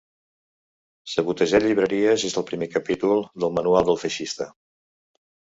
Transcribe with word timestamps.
Sabotejar 1.15 1.59
llibreries 1.65 2.25
és 2.31 2.37
al 2.41 2.47
primer 2.49 2.71
capítol 2.79 3.21
del 3.45 3.55
manual 3.59 3.89
del 3.91 4.03
feixista. 4.07 4.49